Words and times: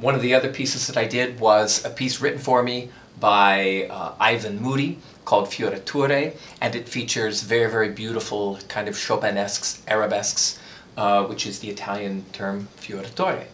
one 0.00 0.14
of 0.14 0.22
the 0.22 0.34
other 0.34 0.52
pieces 0.52 0.86
that 0.86 0.96
I 0.96 1.04
did 1.06 1.38
was 1.40 1.84
a 1.84 1.90
piece 1.90 2.20
written 2.20 2.38
for 2.38 2.62
me 2.62 2.90
by 3.20 3.86
uh, 3.90 4.14
Ivan 4.18 4.60
Moody 4.60 4.98
called 5.24 5.52
Fioriture, 5.52 6.32
and 6.60 6.74
it 6.74 6.88
features 6.88 7.42
very, 7.42 7.70
very 7.70 7.90
beautiful 7.90 8.58
kind 8.68 8.88
of 8.88 8.94
Chopinesques, 8.94 9.80
arabesques, 9.86 10.58
uh, 10.96 11.24
which 11.24 11.46
is 11.46 11.60
the 11.60 11.70
Italian 11.70 12.24
term 12.32 12.68
fioriture. 12.76 13.46